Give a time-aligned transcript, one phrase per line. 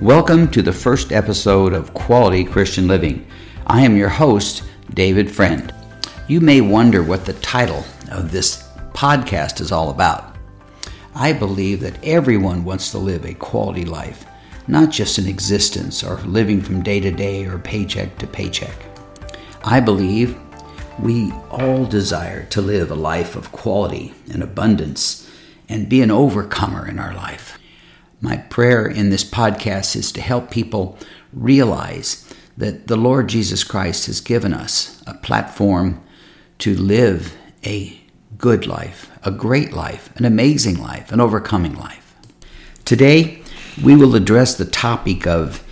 [0.00, 3.26] Welcome to the first episode of Quality Christian Living.
[3.66, 4.62] I am your host,
[4.94, 5.74] David Friend.
[6.26, 10.36] You may wonder what the title of this podcast is all about.
[11.14, 14.24] I believe that everyone wants to live a quality life,
[14.66, 18.76] not just an existence or living from day to day or paycheck to paycheck.
[19.64, 20.34] I believe
[20.98, 25.30] we all desire to live a life of quality and abundance
[25.68, 27.59] and be an overcomer in our life.
[28.22, 30.98] My prayer in this podcast is to help people
[31.32, 36.02] realize that the Lord Jesus Christ has given us a platform
[36.58, 37.34] to live
[37.64, 37.98] a
[38.36, 42.14] good life, a great life, an amazing life, an overcoming life.
[42.84, 43.42] Today,
[43.82, 45.64] we will address the topic of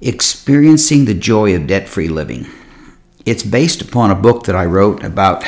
[0.00, 2.46] experiencing the joy of debt free living.
[3.26, 5.44] It's based upon a book that I wrote about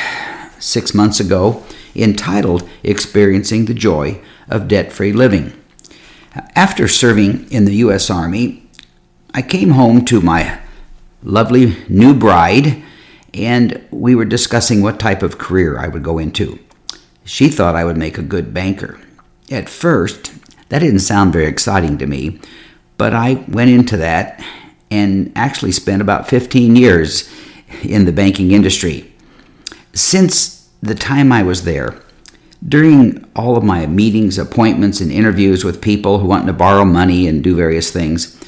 [0.59, 1.63] six months ago
[1.95, 5.53] entitled Experiencing the Joy of Debt Free Living.
[6.55, 8.09] After serving in the U.S.
[8.09, 8.63] Army,
[9.33, 10.59] I came home to my
[11.21, 12.81] lovely new bride,
[13.33, 16.59] and we were discussing what type of career I would go into.
[17.23, 18.99] She thought I would make a good banker.
[19.51, 20.33] At first,
[20.69, 22.39] that didn't sound very exciting to me,
[22.97, 24.43] but I went into that
[24.89, 27.29] and actually spent about 15 years
[27.83, 29.13] in the banking industry.
[29.93, 32.02] Since the time I was there,
[32.67, 37.27] during all of my meetings, appointments, and interviews with people who wanted to borrow money
[37.27, 38.39] and do various things,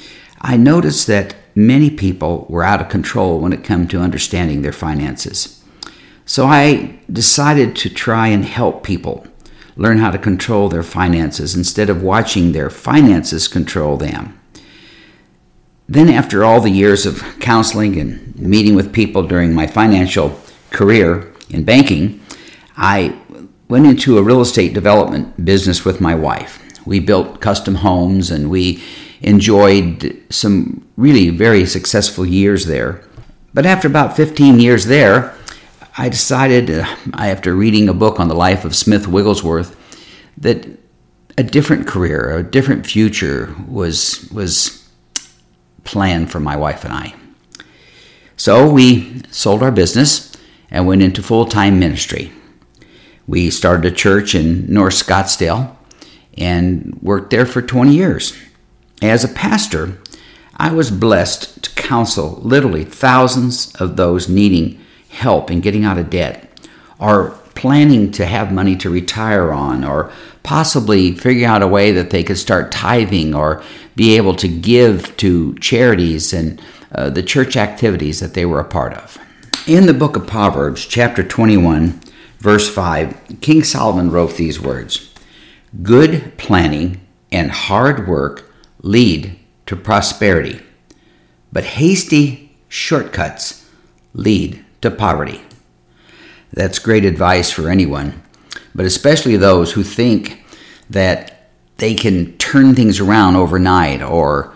[0.42, 4.72] I noticed that many people were out of control when it came to understanding their
[4.72, 5.64] finances.
[6.26, 9.28] So I decided to try and help people
[9.76, 14.40] learn how to control their finances instead of watching their finances control them.
[15.88, 20.40] Then, after all the years of counseling and meeting with people during my financial
[20.72, 22.22] career in banking,
[22.76, 23.20] I
[23.68, 26.62] went into a real estate development business with my wife.
[26.86, 28.84] We built custom homes and we
[29.22, 33.02] enjoyed some really very successful years there.
[33.54, 35.36] But after about 15 years there,
[35.98, 39.76] I decided, uh, after reading a book on the life of Smith Wigglesworth,
[40.38, 40.68] that
[41.38, 44.90] a different career, a different future was, was
[45.86, 47.16] planned for my wife and I.
[48.36, 50.36] So we sold our business
[50.70, 52.32] and went into full time ministry.
[53.28, 55.76] We started a church in North Scottsdale
[56.38, 58.38] and worked there for 20 years.
[59.02, 59.98] As a pastor,
[60.58, 66.10] I was blessed to counsel literally thousands of those needing help in getting out of
[66.10, 66.50] debt
[67.00, 70.12] or planning to have money to retire on or
[70.44, 73.64] possibly figure out a way that they could start tithing or
[73.96, 76.62] be able to give to charities and
[76.92, 79.18] uh, the church activities that they were a part of.
[79.68, 82.00] In the book of Proverbs, chapter 21,
[82.40, 85.12] verse 5, King Solomon wrote these words
[85.82, 87.02] Good planning
[87.32, 88.52] and hard work
[88.82, 90.62] lead to prosperity,
[91.52, 93.70] but hasty shortcuts
[94.14, 95.42] lead to poverty.
[96.54, 98.22] That's great advice for anyone,
[98.74, 100.46] but especially those who think
[100.90, 104.54] that they can turn things around overnight or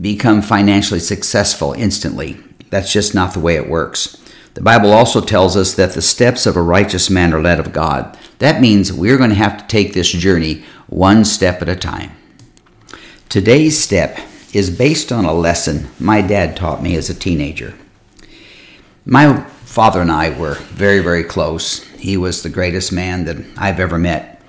[0.00, 2.38] become financially successful instantly.
[2.70, 4.16] That's just not the way it works.
[4.56, 7.74] The Bible also tells us that the steps of a righteous man are led of
[7.74, 8.18] God.
[8.38, 12.12] That means we're going to have to take this journey one step at a time.
[13.28, 14.18] Today's step
[14.54, 17.74] is based on a lesson my dad taught me as a teenager.
[19.04, 21.82] My father and I were very, very close.
[21.98, 24.40] He was the greatest man that I've ever met.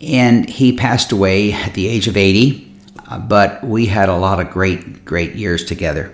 [0.00, 2.74] And he passed away at the age of 80,
[3.08, 6.12] uh, but we had a lot of great, great years together.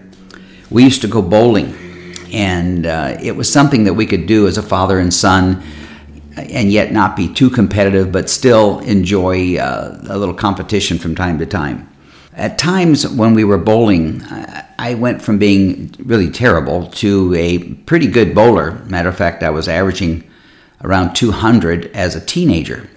[0.68, 1.87] We used to go bowling
[2.32, 5.62] and uh, it was something that we could do as a father and son
[6.36, 11.38] and yet not be too competitive but still enjoy uh, a little competition from time
[11.38, 11.88] to time.
[12.34, 14.22] At times when we were bowling
[14.78, 18.72] i went from being really terrible to a pretty good bowler.
[18.86, 20.28] Matter of fact i was averaging
[20.82, 22.88] around 200 as a teenager.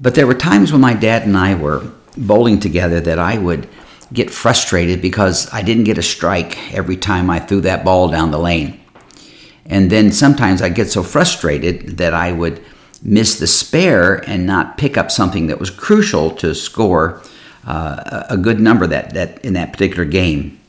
[0.00, 3.68] But there were times when my dad and i were bowling together that i would
[4.12, 8.30] get frustrated because I didn't get a strike every time I threw that ball down
[8.30, 8.80] the lane.
[9.66, 12.62] And then sometimes I'd get so frustrated that I would
[13.02, 17.22] miss the spare and not pick up something that was crucial to score
[17.66, 20.60] uh, a good number that, that in that particular game.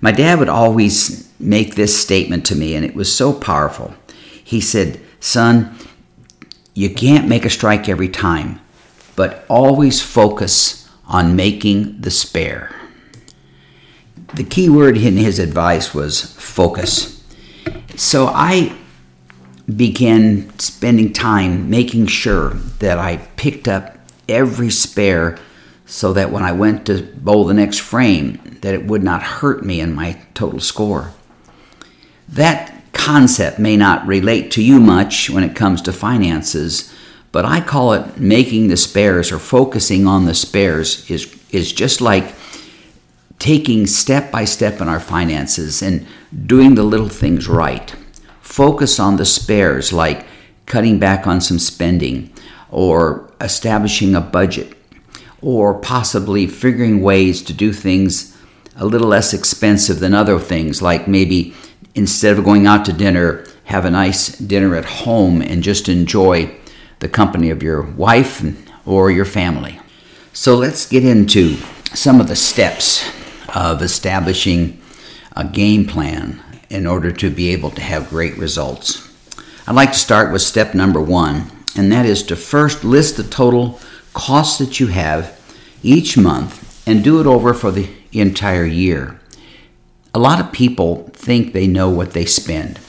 [0.00, 3.94] My dad would always make this statement to me, and it was so powerful.
[4.42, 5.76] He said, Son,
[6.74, 8.60] you can't make a strike every time,
[9.16, 12.77] but always focus on making the spare.
[14.34, 17.22] The key word in his advice was focus.
[17.96, 18.76] So I
[19.74, 23.96] began spending time making sure that I picked up
[24.28, 25.38] every spare
[25.86, 29.64] so that when I went to bowl the next frame, that it would not hurt
[29.64, 31.12] me in my total score.
[32.28, 36.92] That concept may not relate to you much when it comes to finances,
[37.32, 42.02] but I call it making the spares or focusing on the spares is is just
[42.02, 42.34] like
[43.38, 46.06] taking step by step in our finances and
[46.46, 47.94] doing the little things right.
[48.40, 50.26] Focus on the spares like
[50.66, 52.32] cutting back on some spending
[52.70, 54.76] or establishing a budget
[55.40, 58.36] or possibly figuring ways to do things
[58.76, 61.54] a little less expensive than other things, like maybe
[61.94, 66.52] instead of going out to dinner, have a nice dinner at home and just enjoy
[67.00, 68.44] the company of your wife
[68.86, 69.80] or your family.
[70.32, 71.56] So let's get into
[71.94, 73.17] some of the steps
[73.54, 74.80] of establishing
[75.36, 79.08] a game plan in order to be able to have great results.
[79.66, 83.22] I'd like to start with step number one, and that is to first list the
[83.24, 83.80] total
[84.14, 85.38] costs that you have
[85.82, 89.20] each month and do it over for the entire year.
[90.14, 92.80] A lot of people think they know what they spend.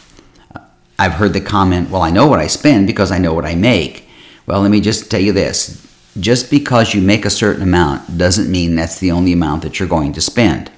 [0.97, 3.55] I've heard the comment, well, I know what I spend because I know what I
[3.55, 4.07] make.
[4.45, 8.51] Well, let me just tell you this just because you make a certain amount doesn't
[8.51, 10.71] mean that's the only amount that you're going to spend.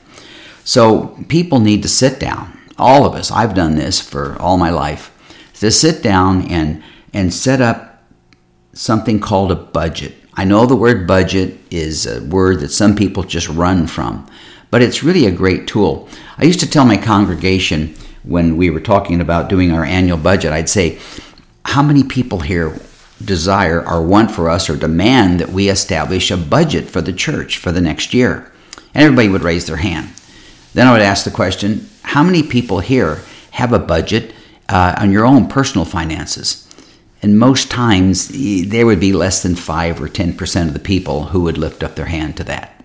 [0.64, 2.58] So people need to sit down.
[2.78, 5.12] All of us, I've done this for all my life,
[5.56, 6.84] to sit down and,
[7.14, 8.04] and set up
[8.74, 10.16] something called a budget.
[10.34, 14.28] I know the word budget is a word that some people just run from,
[14.70, 16.08] but it's really a great tool.
[16.38, 20.52] I used to tell my congregation when we were talking about doing our annual budget,
[20.52, 21.00] I'd say,
[21.66, 22.80] How many people here
[23.26, 27.58] desire or want for us or demand that we establish a budget for the church
[27.58, 28.52] for the next year?
[28.94, 30.10] And everybody would raise their hand.
[30.74, 33.22] Then I would ask the question How many people here
[33.52, 34.34] have a budget
[34.70, 36.68] uh, on your own personal finances?
[37.22, 38.30] And most times,
[38.68, 41.96] there would be less than 5 or 10% of the people who would lift up
[41.96, 42.84] their hand to that.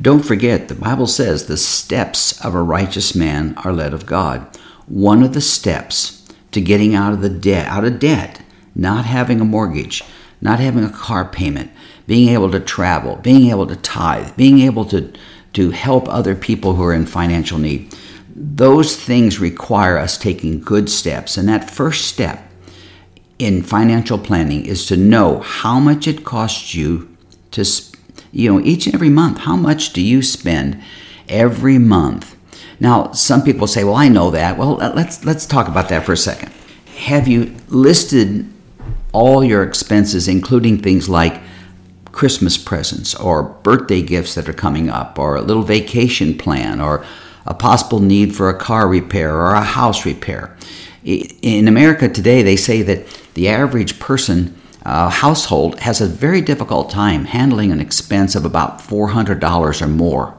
[0.00, 4.46] Don't forget, the Bible says the steps of a righteous man are led of God.
[4.86, 8.40] One of the steps to getting out of the debt, out of debt,
[8.78, 10.02] not having a mortgage,
[10.40, 11.70] not having a car payment,
[12.06, 15.12] being able to travel, being able to tithe, being able to,
[15.52, 17.92] to help other people who are in financial need.
[18.34, 21.36] Those things require us taking good steps.
[21.36, 22.40] And that first step
[23.38, 27.16] in financial planning is to know how much it costs you
[27.50, 27.64] to,
[28.30, 29.38] you know, each and every month.
[29.38, 30.80] How much do you spend
[31.28, 32.36] every month?
[32.80, 36.12] Now, some people say, "Well, I know that." Well, let's let's talk about that for
[36.12, 36.52] a second.
[36.96, 38.48] Have you listed
[39.12, 41.40] all your expenses, including things like
[42.12, 47.04] Christmas presents or birthday gifts that are coming up, or a little vacation plan, or
[47.46, 50.56] a possible need for a car repair or a house repair?
[51.04, 56.90] In America today, they say that the average person uh, household has a very difficult
[56.90, 60.34] time handling an expense of about $400 or more.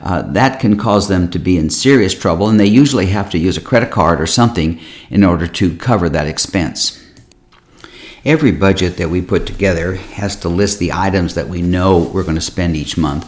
[0.00, 3.38] Uh, that can cause them to be in serious trouble, and they usually have to
[3.38, 4.80] use a credit card or something
[5.10, 7.04] in order to cover that expense.
[8.24, 12.24] Every budget that we put together has to list the items that we know we're
[12.24, 13.26] going to spend each month,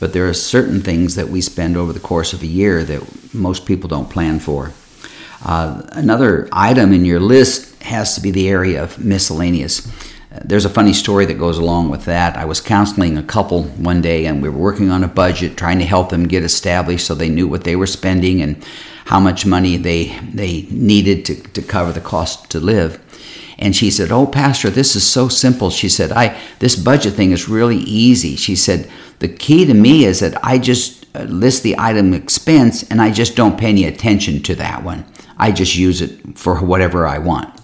[0.00, 3.34] but there are certain things that we spend over the course of a year that
[3.34, 4.72] most people don't plan for.
[5.44, 9.86] Uh, another item in your list has to be the area of miscellaneous.
[10.42, 12.36] There's a funny story that goes along with that.
[12.36, 15.78] I was counseling a couple one day and we were working on a budget, trying
[15.78, 18.64] to help them get established so they knew what they were spending and
[19.04, 23.00] how much money they, they needed to, to cover the cost to live.
[23.64, 27.32] And she said, "Oh, pastor, this is so simple." She said, "I this budget thing
[27.32, 28.90] is really easy." She said,
[29.20, 33.10] "The key to me is that I just uh, list the item expense and I
[33.10, 35.06] just don't pay any attention to that one.
[35.38, 37.58] I just use it for whatever I want.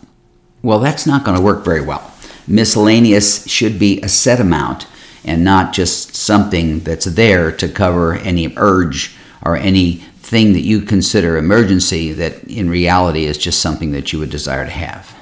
[0.62, 2.12] Well, that's not going to work very well.
[2.46, 4.86] Miscellaneous should be a set amount
[5.24, 10.80] and not just something that's there to cover any urge or any thing that you
[10.80, 15.19] consider emergency that in reality is just something that you would desire to have.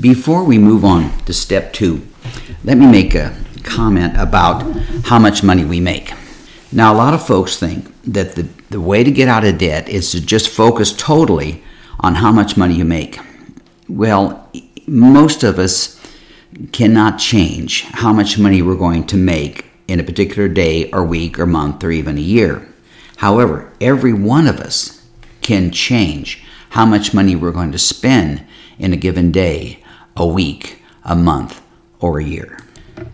[0.00, 2.06] Before we move on to step two,
[2.64, 4.62] let me make a comment about
[5.04, 6.12] how much money we make.
[6.72, 9.88] Now, a lot of folks think that the, the way to get out of debt
[9.88, 11.62] is to just focus totally
[12.00, 13.20] on how much money you make.
[13.88, 14.50] Well,
[14.86, 16.00] most of us
[16.72, 21.38] cannot change how much money we're going to make in a particular day or week
[21.38, 22.66] or month or even a year.
[23.18, 25.06] However, every one of us
[25.40, 28.44] can change how much money we're going to spend
[28.78, 29.78] in a given day,
[30.16, 31.62] a week, a month,
[32.00, 32.58] or a year.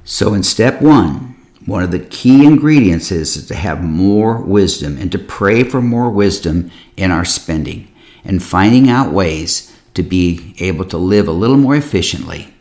[0.05, 5.13] So, in step one, one of the key ingredients is to have more wisdom and
[5.13, 7.89] to pray for more wisdom in our spending
[8.25, 12.53] and finding out ways to be able to live a little more efficiently.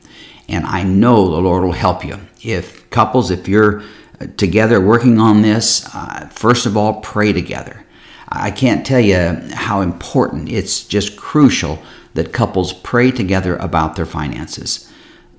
[0.48, 2.20] And I know the Lord will help you.
[2.42, 3.84] If couples, if you're
[4.38, 7.86] together working on this, uh, first of all, pray together.
[8.28, 11.80] I can't tell you how important, it's just crucial
[12.14, 14.92] that couples pray together about their finances.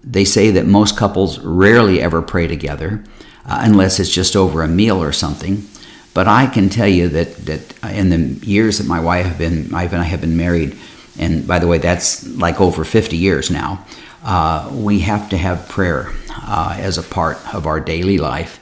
[0.02, 3.04] They say that most couples rarely ever pray together
[3.44, 5.66] uh, unless it's just over a meal or something.
[6.14, 9.70] But I can tell you that, that in the years that my wife have been,
[9.70, 10.76] wife and I have been married,
[11.18, 13.84] and by the way, that's like over 50 years now,
[14.24, 18.58] uh, we have to have prayer uh, as a part of our daily life.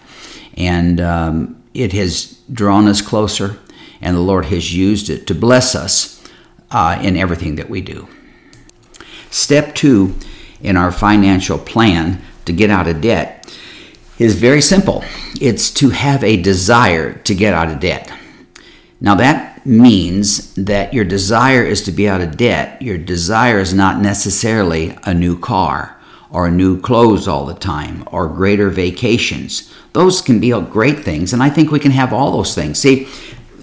[0.56, 3.58] And um, it has drawn us closer,
[4.00, 6.17] and the Lord has used it to bless us
[6.70, 8.08] uh, in everything that we do.
[9.30, 10.14] Step two
[10.60, 13.54] in our financial plan to get out of debt
[14.18, 15.04] is very simple
[15.40, 18.12] it's to have a desire to get out of debt.
[19.00, 22.82] Now, that means that your desire is to be out of debt.
[22.82, 25.96] Your desire is not necessarily a new car
[26.30, 29.72] or new clothes all the time or greater vacations.
[29.92, 32.78] Those can be great things, and I think we can have all those things.
[32.78, 33.08] See,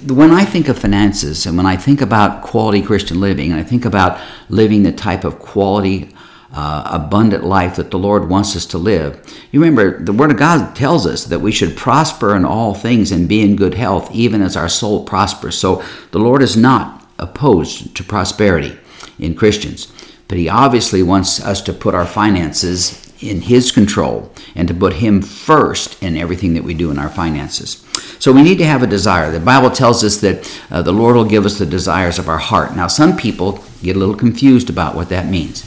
[0.08, 3.64] when I think of finances and when I think about quality Christian living and I
[3.64, 4.20] think about
[4.50, 6.14] living the type of quality,
[6.54, 9.20] uh, abundant life that the Lord wants us to live,
[9.52, 13.12] you remember the Word of God tells us that we should prosper in all things
[13.12, 15.58] and be in good health, even as our soul prospers.
[15.58, 18.78] So the Lord is not opposed to prosperity
[19.20, 19.92] in Christians,
[20.28, 24.94] but He obviously wants us to put our finances in His control and to put
[24.94, 27.85] Him first in everything that we do in our finances.
[28.20, 29.32] So we need to have a desire.
[29.32, 32.38] The Bible tells us that uh, the Lord will give us the desires of our
[32.38, 32.76] heart.
[32.76, 35.64] Now, some people get a little confused about what that means.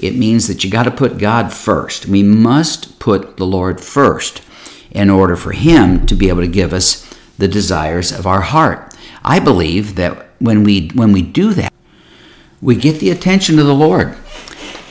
[0.00, 2.06] It means that you got to put God first.
[2.06, 4.42] We must put the Lord first
[4.90, 8.94] in order for Him to be able to give us the desires of our heart.
[9.24, 11.72] I believe that when we when we do that,
[12.60, 14.16] we get the attention of the Lord.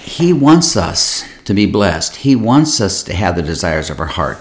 [0.04, 2.18] He wants us to be blessed.
[2.18, 4.40] He wants us to have the desires of our heart.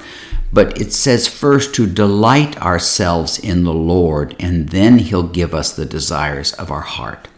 [0.53, 5.75] But it says first to delight ourselves in the Lord, and then He'll give us
[5.75, 7.29] the desires of our heart.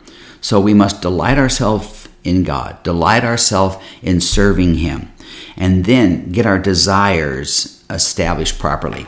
[0.40, 5.12] So we must delight ourselves in God, delight ourselves in serving Him,
[5.56, 9.06] and then get our desires established properly.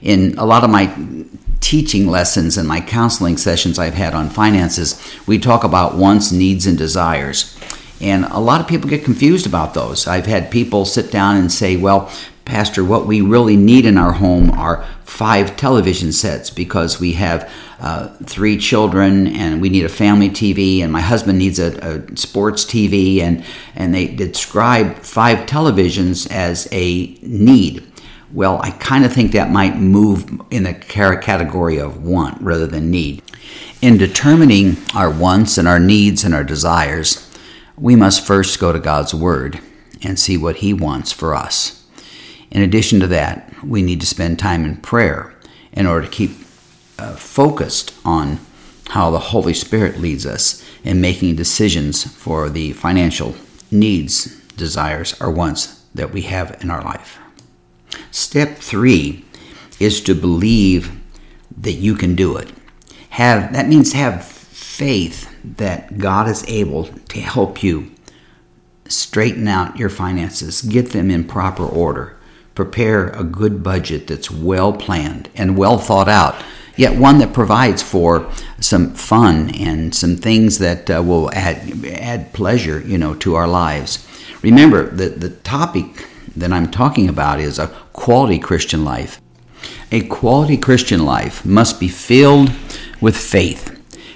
[0.00, 0.92] In a lot of my
[1.60, 6.66] teaching lessons and my counseling sessions I've had on finances, we talk about wants, needs,
[6.66, 7.56] and desires.
[8.00, 10.08] And a lot of people get confused about those.
[10.08, 12.10] I've had people sit down and say, well,
[12.44, 17.50] Pastor, what we really need in our home are five television sets because we have
[17.78, 22.16] uh, three children and we need a family TV, and my husband needs a, a,
[22.16, 23.44] sports TV, and,
[23.74, 27.86] and they describe five televisions as a need.
[28.32, 32.90] Well, I kind of think that might move in the category of want rather than
[32.90, 33.22] need.
[33.82, 37.28] In determining our wants and our needs and our desires,
[37.76, 39.60] we must first go to God's Word
[40.02, 41.81] and see what He wants for us.
[42.52, 45.34] In addition to that, we need to spend time in prayer
[45.72, 46.32] in order to keep
[46.98, 48.38] uh, focused on
[48.90, 53.34] how the Holy Spirit leads us in making decisions for the financial
[53.70, 57.18] needs, desires, or wants that we have in our life.
[58.10, 59.24] Step three
[59.80, 60.92] is to believe
[61.56, 62.52] that you can do it.
[63.10, 67.92] Have that means have faith that God is able to help you
[68.88, 72.18] straighten out your finances, get them in proper order,
[72.54, 76.34] prepare a good budget that's well planned and well thought out,
[76.76, 78.30] yet one that provides for
[78.60, 83.48] some fun and some things that uh, will add add pleasure, you know, to our
[83.48, 84.06] lives.
[84.42, 89.20] Remember that the topic that I'm talking about is a quality Christian life.
[89.90, 92.50] A quality Christian life must be filled
[93.00, 93.72] with faith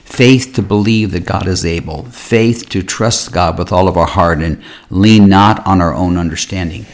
[0.06, 4.06] faith to believe that God is able, faith to trust God with all of our
[4.06, 6.86] heart and lean not on our own understanding.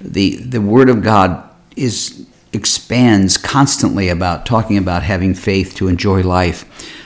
[0.00, 6.22] The, the Word of God is expands constantly about talking about having faith to enjoy
[6.22, 6.64] life.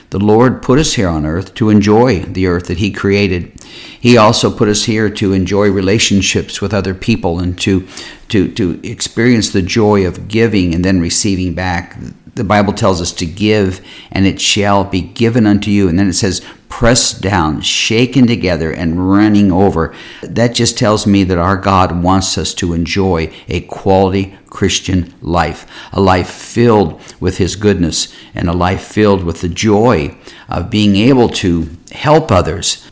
[0.09, 3.51] The Lord put us here on earth to enjoy the earth that He created.
[3.99, 7.87] He also put us here to enjoy relationships with other people and to,
[8.29, 11.97] to, to experience the joy of giving and then receiving back
[12.35, 15.87] the Bible tells us to give, and it shall be given unto you.
[15.87, 19.95] And then it says, pressed down, shaken together, and running over.
[20.21, 25.65] That just tells me that our God wants us to enjoy a quality Christian life,
[25.93, 30.17] a life filled with His goodness, and a life filled with the joy
[30.49, 32.89] of being able to help others.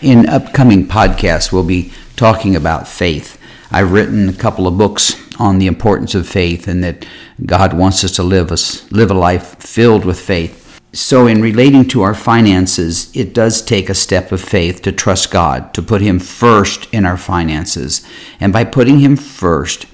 [0.00, 3.40] In upcoming podcasts, we'll be talking about faith.
[3.72, 7.06] I've written a couple of books on the importance of faith and that
[7.44, 8.56] God wants us to live a,
[8.94, 10.62] live a life filled with faith.
[10.92, 15.30] So, in relating to our finances, it does take a step of faith to trust
[15.30, 18.06] God, to put Him first in our finances.
[18.40, 19.86] And by putting Him first,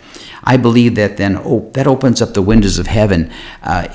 [0.45, 3.33] I believe that then op- that opens up the windows of heaven
[3.63, 3.89] uh,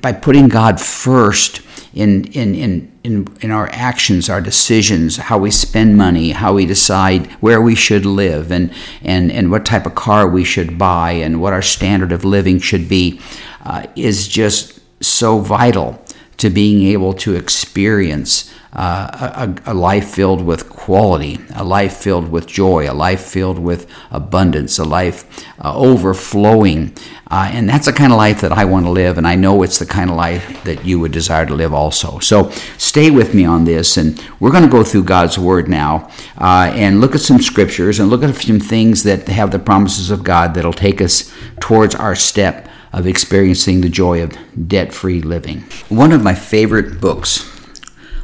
[0.00, 1.62] by putting God first
[1.96, 6.66] in, in, in, in, in our actions, our decisions, how we spend money, how we
[6.66, 8.70] decide where we should live, and,
[9.02, 12.60] and, and what type of car we should buy, and what our standard of living
[12.60, 13.18] should be,
[13.64, 15.98] uh, is just so vital
[16.36, 22.28] to being able to experience uh, a, a, life filled with quality, a life filled
[22.28, 25.24] with joy, a life filled with abundance, a life
[25.64, 26.94] uh, overflowing.
[27.30, 29.62] Uh, and that's the kind of life that I want to live, and I know
[29.62, 32.18] it's the kind of life that you would desire to live also.
[32.18, 36.10] So stay with me on this, and we're going to go through God's Word now
[36.36, 40.10] uh, and look at some scriptures and look at some things that have the promises
[40.10, 44.36] of God that'll take us towards our step of experiencing the joy of
[44.68, 45.62] debt free living.
[45.88, 47.55] One of my favorite books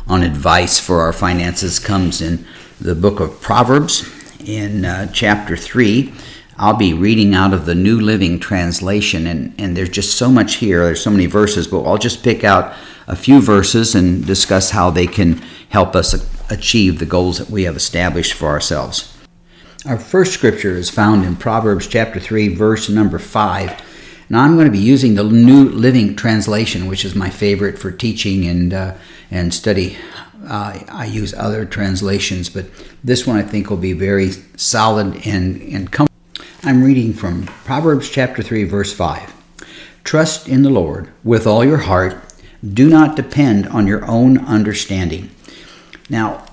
[0.06, 2.44] on advice for our finances comes in
[2.80, 4.10] the book of Proverbs
[4.44, 6.12] in uh, chapter 3.
[6.58, 10.56] I'll be reading out of the New Living Translation, and, and there's just so much
[10.56, 10.84] here.
[10.84, 12.74] There's so many verses, but I'll just pick out
[13.06, 15.34] a few verses and discuss how they can
[15.70, 16.14] help us
[16.50, 19.16] achieve the goals that we have established for ourselves.
[19.86, 23.91] Our first scripture is found in Proverbs chapter 3, verse number 5.
[24.32, 27.90] Now I'm going to be using the New Living Translation, which is my favorite for
[27.90, 28.94] teaching and uh,
[29.30, 29.98] and study.
[30.48, 32.64] Uh, I use other translations, but
[33.04, 36.46] this one I think will be very solid and and comfortable.
[36.62, 39.34] I'm reading from Proverbs chapter three, verse five.
[40.02, 42.16] Trust in the Lord with all your heart.
[42.66, 45.28] Do not depend on your own understanding.
[46.08, 46.46] Now,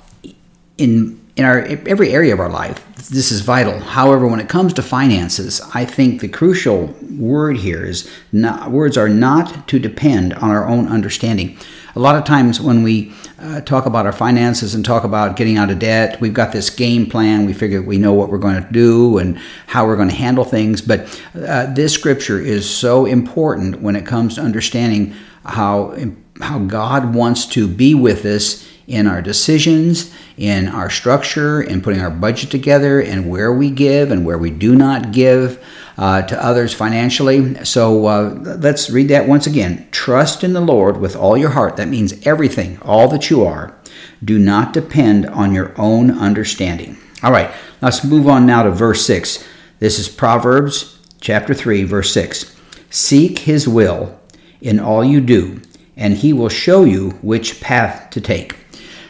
[0.78, 3.80] in in our every area of our life, this is vital.
[3.80, 8.98] However, when it comes to finances, I think the crucial word here is not, words
[8.98, 11.58] are not to depend on our own understanding.
[11.96, 15.58] A lot of times when we uh, talk about our finances and talk about getting
[15.58, 17.46] out of debt, we've got this game plan.
[17.46, 19.38] We figure we know what we're going to do and
[19.68, 20.82] how we're going to handle things.
[20.82, 25.16] But uh, this scripture is so important when it comes to understanding
[25.46, 25.96] how
[26.42, 32.02] how God wants to be with us in our decisions, in our structure, in putting
[32.02, 35.64] our budget together, and where we give and where we do not give
[35.98, 37.64] uh, to others financially.
[37.64, 39.88] So uh, let's read that once again.
[39.92, 41.78] Trust in the Lord with all your heart.
[41.78, 43.78] That means everything, all that you are.
[44.24, 46.98] Do not depend on your own understanding.
[47.22, 49.46] All right, let's move on now to verse 6.
[49.78, 52.56] This is Proverbs chapter 3, verse 6.
[52.90, 54.20] Seek his will
[54.62, 55.62] in all you do,
[55.96, 58.56] and he will show you which path to take.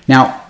[0.10, 0.42] Now,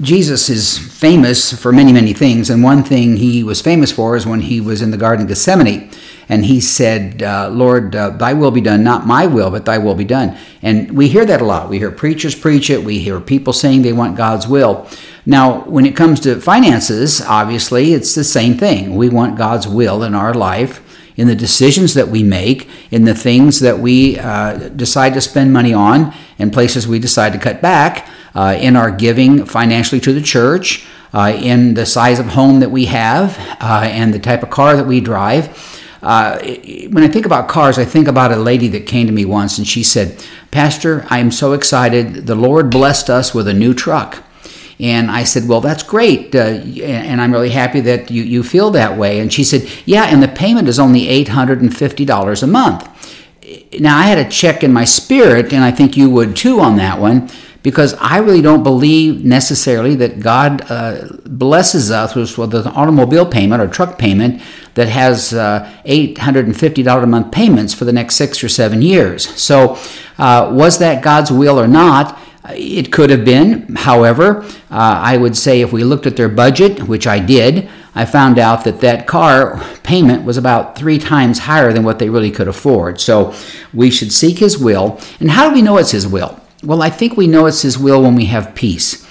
[0.00, 4.26] Jesus is famous for many, many things, and one thing he was famous for is
[4.26, 5.90] when he was in the Garden of Gethsemane
[6.30, 9.76] and he said, uh, Lord, uh, thy will be done, not my will, but thy
[9.76, 10.38] will be done.
[10.62, 11.68] And we hear that a lot.
[11.68, 14.88] We hear preachers preach it, we hear people saying they want God's will.
[15.26, 18.96] Now, when it comes to finances, obviously, it's the same thing.
[18.96, 20.80] We want God's will in our life
[21.16, 25.52] in the decisions that we make, in the things that we uh, decide to spend
[25.52, 30.12] money on, and places we decide to cut back uh, in our giving financially to
[30.12, 34.42] the church, uh, in the size of home that we have, uh, and the type
[34.42, 35.80] of car that we drive.
[36.02, 36.36] Uh,
[36.90, 39.58] when I think about cars, I think about a lady that came to me once
[39.58, 42.26] and she said, Pastor, I am so excited.
[42.26, 44.24] The Lord blessed us with a new truck.
[44.80, 46.34] And I said, Well, that's great.
[46.34, 49.20] Uh, and I'm really happy that you, you feel that way.
[49.20, 52.88] And she said, Yeah, and the payment is only $850 a month.
[53.78, 56.76] Now, I had a check in my spirit, and I think you would too on
[56.76, 57.30] that one
[57.62, 63.62] because I really don't believe necessarily that God uh, blesses us with an automobile payment
[63.62, 64.42] or truck payment
[64.74, 69.28] that has uh, $850 a month payments for the next six or seven years.
[69.40, 69.78] So,
[70.18, 72.18] uh, was that God's will or not?
[72.50, 73.76] It could have been.
[73.76, 78.04] However, uh, I would say if we looked at their budget, which I did, I
[78.04, 82.30] found out that that car payment was about three times higher than what they really
[82.30, 83.00] could afford.
[83.00, 83.34] So
[83.72, 84.98] we should seek His will.
[85.20, 86.41] And how do we know it's His will?
[86.62, 89.04] Well, I think we know it's His will when we have peace.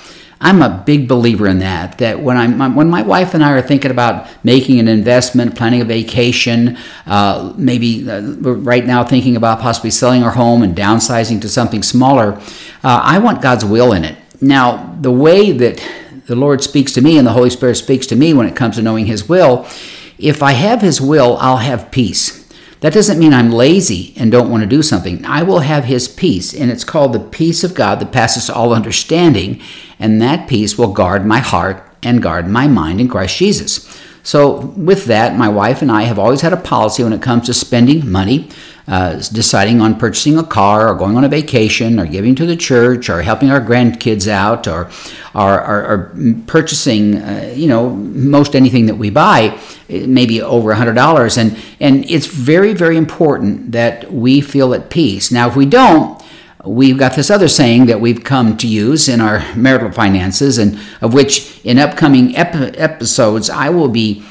[0.43, 1.99] I'm a big believer in that.
[1.99, 5.81] That when I'm when my wife and I are thinking about making an investment, planning
[5.81, 11.41] a vacation, uh, maybe uh, right now thinking about possibly selling our home and downsizing
[11.41, 12.39] to something smaller,
[12.83, 14.17] uh, I want God's will in it.
[14.39, 15.85] Now, the way that
[16.25, 18.77] the Lord speaks to me and the Holy Spirit speaks to me when it comes
[18.77, 19.67] to knowing His will,
[20.17, 22.40] if I have His will, I'll have peace.
[22.81, 25.23] That doesn't mean I'm lazy and don't want to do something.
[25.23, 28.73] I will have His peace, and it's called the peace of God that passes all
[28.73, 29.61] understanding,
[29.99, 33.87] and that peace will guard my heart and guard my mind in Christ Jesus.
[34.23, 37.45] So, with that, my wife and I have always had a policy when it comes
[37.45, 38.49] to spending money.
[38.87, 42.55] Uh, deciding on purchasing a car or going on a vacation or giving to the
[42.55, 44.89] church or helping our grandkids out or,
[45.35, 46.15] or, or, or
[46.47, 49.57] purchasing, uh, you know, most anything that we buy,
[49.89, 51.37] maybe over $100.
[51.37, 55.31] And, and it's very, very important that we feel at peace.
[55.31, 56.21] Now, if we don't,
[56.65, 60.79] we've got this other saying that we've come to use in our marital finances, and
[61.01, 64.23] of which in upcoming ep- episodes I will be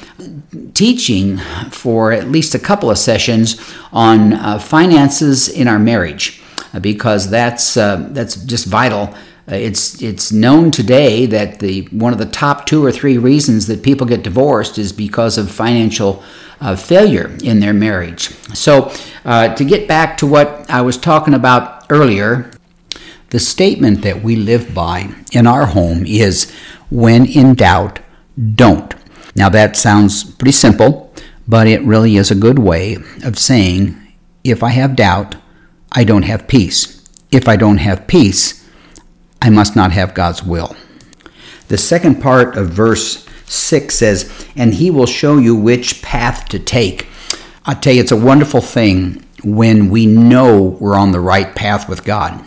[0.75, 1.39] teaching
[1.71, 3.61] for at least a couple of sessions
[3.93, 6.43] on uh, finances in our marriage
[6.75, 9.15] uh, because that's uh, that's just vital.
[9.51, 13.67] Uh, it's it's known today that the one of the top two or three reasons
[13.67, 16.23] that people get divorced is because of financial
[16.61, 18.29] uh, failure in their marriage.
[18.55, 18.93] So
[19.25, 22.51] uh, to get back to what I was talking about earlier,
[23.31, 26.53] the statement that we live by in our home is,
[26.91, 28.01] "When in doubt,
[28.55, 29.00] don't."
[29.41, 31.11] Now, that sounds pretty simple,
[31.49, 33.99] but it really is a good way of saying
[34.45, 35.35] if I have doubt,
[35.91, 37.03] I don't have peace.
[37.33, 38.69] If I don't have peace,
[39.41, 40.77] I must not have God's will.
[41.69, 46.59] The second part of verse 6 says, And he will show you which path to
[46.59, 47.07] take.
[47.65, 51.89] I tell you, it's a wonderful thing when we know we're on the right path
[51.89, 52.45] with God.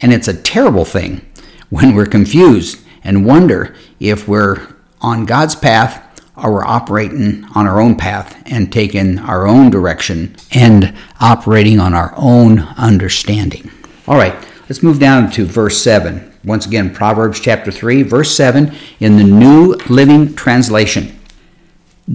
[0.00, 1.26] And it's a terrible thing
[1.68, 4.68] when we're confused and wonder if we're
[5.00, 10.94] on God's path we're operating on our own path and taking our own direction and
[11.20, 13.70] operating on our own understanding.
[14.08, 16.32] All right, let's move down to verse 7.
[16.44, 21.18] Once again, Proverbs chapter 3, verse 7 in the New Living Translation.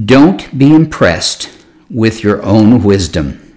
[0.05, 1.49] Don't be impressed
[1.89, 3.55] with your own wisdom.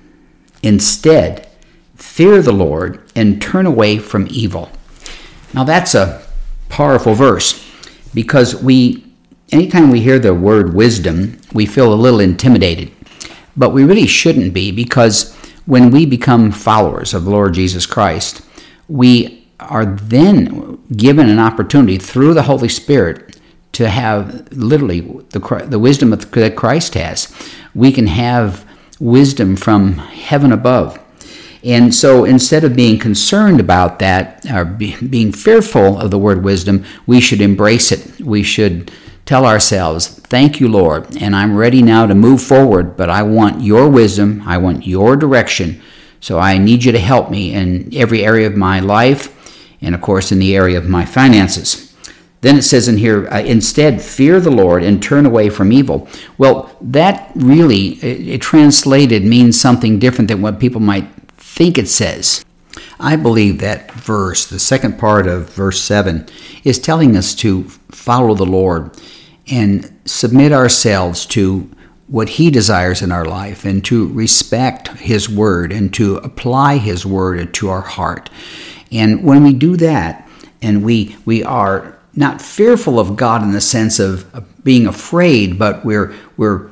[0.63, 1.49] Instead,
[1.97, 4.71] fear the Lord and turn away from evil.
[5.53, 6.23] Now, that's a
[6.69, 7.67] powerful verse
[8.15, 9.10] because we
[9.53, 12.93] anytime we hear the word wisdom, we feel a little intimidated.
[13.57, 15.37] But we really shouldn't be because
[15.67, 18.43] when we become followers of the Lord Jesus Christ,
[18.89, 23.39] we are then given an opportunity through the Holy Spirit
[23.73, 27.33] to have literally the, the wisdom that Christ has.
[27.75, 28.67] We can have
[28.99, 30.99] wisdom from heaven above.
[31.63, 36.43] And so instead of being concerned about that or be, being fearful of the word
[36.43, 38.21] wisdom, we should embrace it.
[38.21, 38.91] We should
[39.31, 43.63] tell ourselves, Thank you, Lord, and I'm ready now to move forward, but I want
[43.63, 45.81] your wisdom, I want your direction.
[46.19, 49.23] So I need you to help me in every area of my life,
[49.81, 51.95] and of course, in the area of my finances.
[52.41, 56.09] Then it says in here, uh, instead, fear the Lord and turn away from evil.
[56.37, 61.89] Well, that really, it, it translated, means something different than what people might think it
[61.89, 62.45] says.
[62.99, 66.27] I believe that verse, the second part of verse 7,
[66.65, 68.91] is telling us to follow the Lord
[69.51, 71.71] and submit ourselves to
[72.07, 77.07] what He desires in our life and to respect His Word and to apply His
[77.07, 78.31] Word to our heart.
[78.91, 80.29] And when we do that,
[80.63, 84.27] and we, we are not fearful of God in the sense of
[84.65, 86.71] being afraid, but we're, we're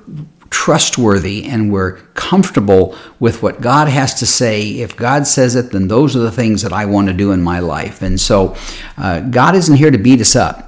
[0.51, 4.81] trustworthy and we're comfortable with what God has to say.
[4.81, 7.43] If God says it, then those are the things that I want to do in
[7.43, 8.03] my life.
[8.03, 8.57] And so
[8.97, 10.68] uh, God isn't here to beat us up.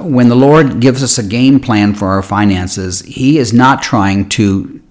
[0.00, 4.28] When the Lord gives us a game plan for our finances, He is not trying
[4.30, 4.82] to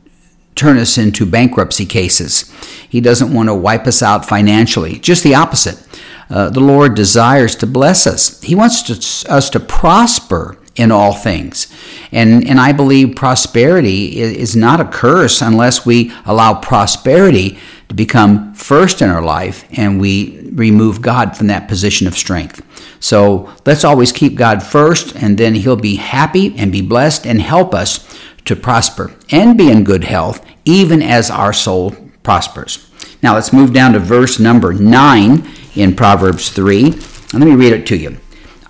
[0.56, 2.52] turn us into bankruptcy cases.
[2.88, 5.00] He doesn't want to wipe us out financially.
[5.00, 5.86] Just the opposite.
[6.30, 8.42] Uh, the Lord desires to bless us.
[8.42, 11.68] He wants to, us to prosper in all things.
[12.12, 17.58] And, and I believe prosperity is not a curse unless we allow prosperity
[17.90, 22.62] to become first in our life and we remove God from that position of strength.
[23.00, 27.42] So let's always keep God first, and then He'll be happy and be blessed and
[27.42, 28.08] help us
[28.46, 32.90] to prosper and be in good health, even as our soul prospers.
[33.22, 36.86] Now let's move down to verse number 9 in Proverbs 3.
[36.86, 38.18] And let me read it to you.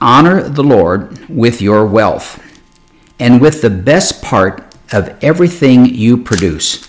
[0.05, 2.41] Honor the Lord with your wealth
[3.19, 6.87] and with the best part of everything you produce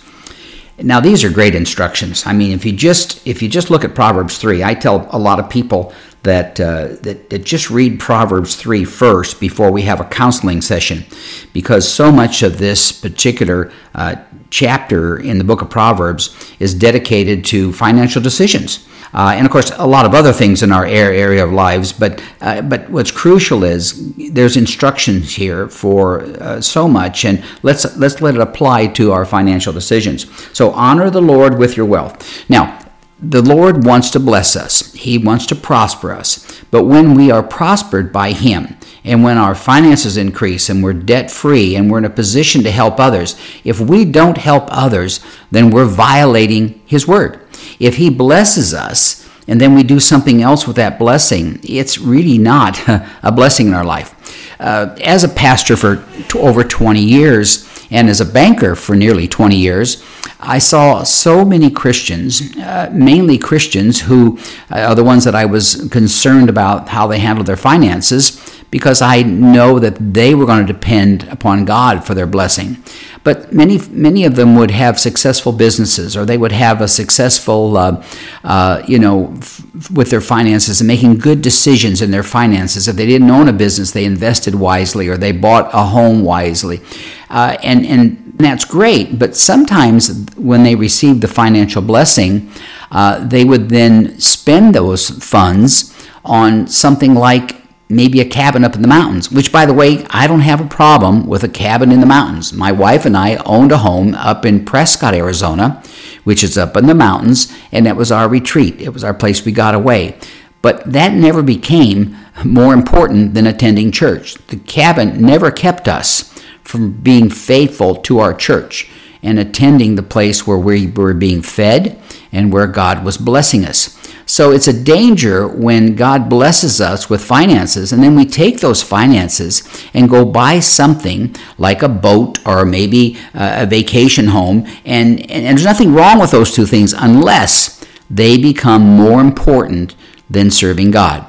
[0.78, 2.26] now these are great instructions.
[2.26, 5.18] I mean, if you just if you just look at Proverbs three, I tell a
[5.18, 10.00] lot of people that, uh, that that just read Proverbs 3 first before we have
[10.00, 11.04] a counseling session,
[11.52, 14.16] because so much of this particular uh,
[14.50, 18.86] chapter in the book of Proverbs is dedicated to financial decisions.
[19.12, 21.92] Uh, and of course, a lot of other things in our area of lives.
[21.92, 27.96] But uh, but what's crucial is there's instructions here for uh, so much, and let's
[27.96, 30.26] let's let it apply to our financial decisions.
[30.56, 32.48] So honor the Lord with your wealth.
[32.48, 32.80] Now.
[33.18, 34.92] The Lord wants to bless us.
[34.92, 36.62] He wants to prosper us.
[36.70, 41.30] But when we are prospered by Him, and when our finances increase and we're debt
[41.30, 45.70] free and we're in a position to help others, if we don't help others, then
[45.70, 47.45] we're violating His word.
[47.78, 52.38] If He blesses us and then we do something else with that blessing, it's really
[52.38, 52.80] not
[53.22, 54.14] a blessing in our life.
[54.58, 59.28] Uh, as a pastor for t- over 20 years and as a banker for nearly
[59.28, 60.02] 20 years,
[60.40, 64.38] I saw so many Christians, uh, mainly Christians, who
[64.70, 69.00] uh, are the ones that I was concerned about how they handled their finances because
[69.00, 72.82] I know that they were going to depend upon God for their blessing.
[73.22, 77.76] But many, many of them would have successful businesses, or they would have a successful,
[77.76, 78.04] uh,
[78.44, 82.86] uh, you know, f- with their finances and making good decisions in their finances.
[82.86, 86.82] If they didn't own a business, they invested wisely, or they bought a home wisely,
[87.28, 89.18] uh, and and that's great.
[89.18, 92.50] But sometimes when they received the financial blessing,
[92.90, 95.94] uh, they would then spend those funds
[96.24, 97.56] on something like
[97.88, 100.66] maybe a cabin up in the mountains, which, by the way, I don't have a
[100.66, 102.52] problem with a cabin in the mountains.
[102.52, 105.82] My wife and I owned a home up in Prescott, Arizona,
[106.24, 108.80] which is up in the mountains, and that was our retreat.
[108.80, 110.18] It was our place we got away.
[110.62, 114.34] But that never became more important than attending church.
[114.48, 116.35] The cabin never kept us
[116.66, 118.90] from being faithful to our church
[119.22, 121.98] and attending the place where we were being fed
[122.32, 123.92] and where God was blessing us.
[124.28, 128.82] So it's a danger when God blesses us with finances and then we take those
[128.82, 129.62] finances
[129.94, 134.66] and go buy something like a boat or maybe uh, a vacation home.
[134.84, 139.94] And, and, and there's nothing wrong with those two things unless they become more important
[140.28, 141.24] than serving God.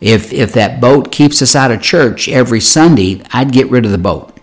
[0.00, 3.92] If, if that boat keeps us out of church every Sunday, I'd get rid of
[3.92, 4.39] the boat.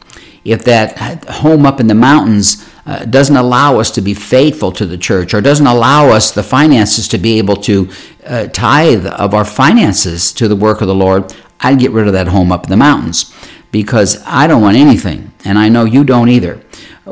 [0.47, 4.85] If that home up in the mountains uh, doesn't allow us to be faithful to
[4.85, 7.89] the church or doesn't allow us the finances to be able to
[8.25, 12.13] uh, tithe of our finances to the work of the Lord, I'd get rid of
[12.13, 13.33] that home up in the mountains
[13.71, 16.61] because I don't want anything, and I know you don't either.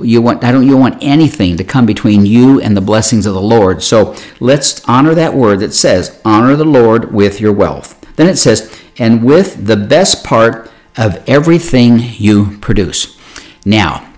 [0.02, 3.34] You want I don't you want anything to come between you and the blessings of
[3.34, 3.84] the Lord.
[3.84, 8.00] So let's honor that word that says, honor the Lord with your wealth.
[8.16, 13.15] Then it says, and with the best part of everything you produce.
[13.66, 14.14] Now,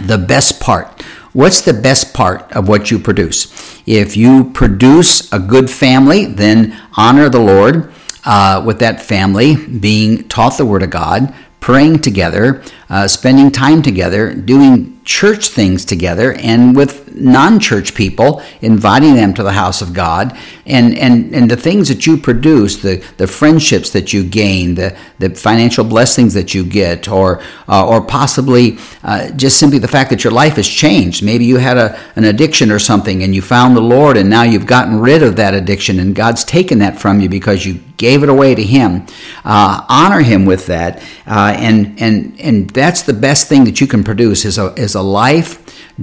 [0.00, 1.02] the best part.
[1.32, 3.80] What's the best part of what you produce?
[3.86, 7.92] If you produce a good family, then honor the Lord
[8.24, 13.80] uh, with that family, being taught the Word of God, praying together, uh, spending time
[13.82, 19.80] together, doing church things together, and with non church people, inviting them to the house
[19.80, 24.24] of God, and, and, and the things that you produce, the, the friendships that you
[24.24, 29.78] gain, the, the financial blessings that you get, or, uh, or possibly uh, just simply
[29.78, 31.24] the fact that your life has changed.
[31.24, 34.42] Maybe you had a, an addiction or something and you found the Lord, and now
[34.42, 38.22] you've gotten rid of that addiction, and God's taken that from you because you gave
[38.22, 39.06] it away to Him.
[39.44, 43.86] Uh, honor Him with that, uh, and, and, and that's the best thing that you
[43.86, 45.58] can produce is a, is a life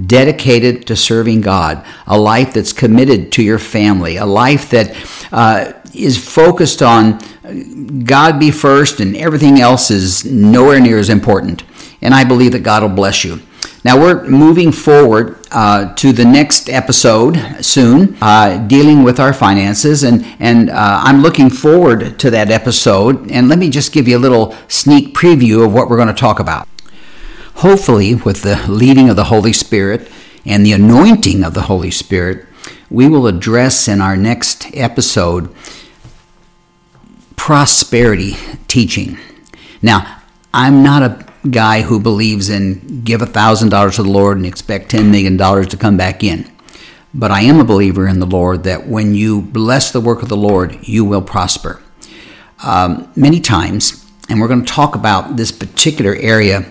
[0.06, 4.96] dedicated to serving God, a life that's committed to your family, a life that
[5.32, 7.18] uh, is focused on
[8.04, 11.64] God be first and everything else is nowhere near as important.
[12.00, 13.40] And I believe that God will bless you.
[13.84, 20.02] Now we're moving forward uh, to the next episode soon, uh, dealing with our finances,
[20.02, 23.30] and and uh, I'm looking forward to that episode.
[23.30, 26.14] And let me just give you a little sneak preview of what we're going to
[26.14, 26.66] talk about.
[27.56, 30.10] Hopefully, with the leading of the Holy Spirit
[30.44, 32.46] and the anointing of the Holy Spirit,
[32.90, 35.54] we will address in our next episode
[37.36, 38.36] prosperity
[38.66, 39.18] teaching.
[39.80, 40.20] Now,
[40.52, 45.10] I'm not a guy who believes in give $1,000 to the Lord and expect $10
[45.10, 46.50] million to come back in.
[47.14, 50.28] But I am a believer in the Lord that when you bless the work of
[50.28, 51.82] the Lord, you will prosper.
[52.64, 56.66] Um, many times, and we're going to talk about this particular area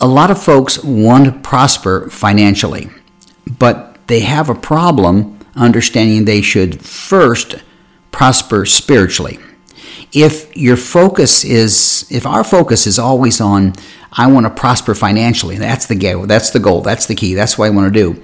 [0.00, 2.88] a lot of folks want to prosper financially,
[3.58, 7.56] but they have a problem understanding they should first
[8.10, 9.38] prosper spiritually.
[10.12, 13.74] If your focus is, if our focus is always on,
[14.12, 17.56] I want to prosper financially, that's the goal, that's the goal, that's the key, that's
[17.56, 18.22] what I want to do.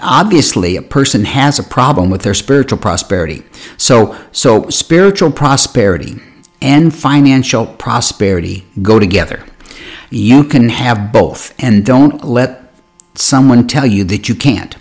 [0.00, 3.44] Obviously, a person has a problem with their spiritual prosperity.
[3.76, 6.20] So, so spiritual prosperity
[6.60, 9.44] and financial prosperity go together.
[10.10, 12.72] You can have both, and don't let
[13.14, 14.76] someone tell you that you can't.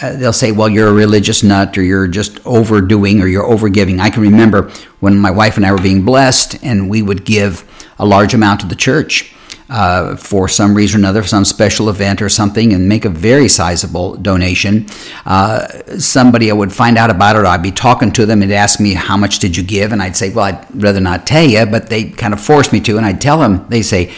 [0.00, 3.98] Uh, they'll say, well, you're a religious nut, or you're just overdoing, or you're overgiving.
[4.00, 7.64] I can remember when my wife and I were being blessed, and we would give
[7.98, 9.34] a large amount to the church.
[9.68, 13.48] uh, for some reason or another, some special event or something, and make a very
[13.48, 14.86] sizable donation.
[15.24, 15.66] Uh,
[15.98, 18.94] somebody I would find out about it, I'd be talking to them and ask me,
[18.94, 19.92] How much did you give?
[19.92, 22.80] And I'd say, Well, I'd rather not tell you, but they kind of force me
[22.80, 22.96] to.
[22.96, 24.12] And I'd tell them, They say,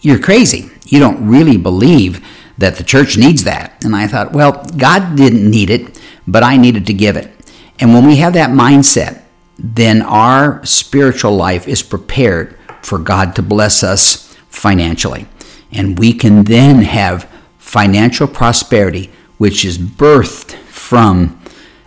[0.00, 0.70] You're crazy.
[0.84, 2.22] You don't really believe
[2.58, 3.84] that the church needs that.
[3.84, 7.30] And I thought, Well, God didn't need it, but I needed to give it.
[7.78, 9.22] And when we have that mindset,
[9.58, 15.26] then our spiritual life is prepared for God to bless us financially.
[15.72, 21.40] And we can then have financial prosperity, which is birthed from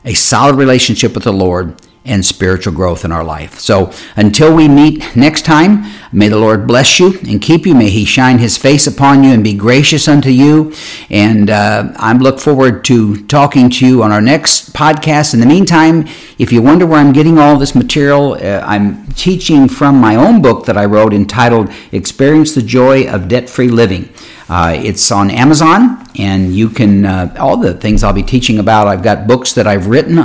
[0.03, 3.59] a solid relationship with the Lord and spiritual growth in our life.
[3.59, 7.73] So until we meet next time, may the Lord bless you and keep you.
[7.73, 10.73] May He shine His face upon you and be gracious unto you.
[11.09, 15.33] And uh, I look forward to talking to you on our next podcast.
[15.33, 19.67] In the meantime, if you wonder where I'm getting all this material, uh, I'm teaching
[19.67, 24.09] from my own book that I wrote entitled Experience the Joy of Debt Free Living.
[24.47, 28.87] Uh, it's on Amazon, and you can, uh, all the things I'll be teaching about,
[28.87, 30.19] I've got books that I've written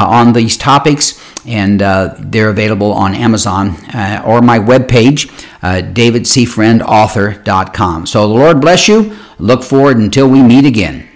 [0.00, 5.30] on these topics, and uh, they're available on Amazon uh, or my webpage,
[5.62, 8.06] uh, davidcfriendauthor.com.
[8.06, 9.16] So the Lord bless you.
[9.38, 11.08] Look forward until we meet again.